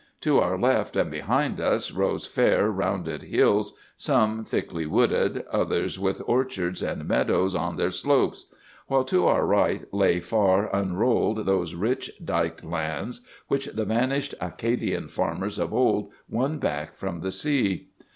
[0.21, 6.23] To our left, and behind us, rose fair, rounded hills, some thickly wooded, others with
[6.25, 8.47] orchards and meadows on their slopes;
[8.87, 15.07] while to our right lay far unrolled those rich diked lands which the vanished Acadian
[15.07, 17.89] farmers of old won back from the sea.